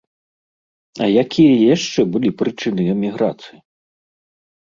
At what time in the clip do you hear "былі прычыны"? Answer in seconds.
2.15-2.81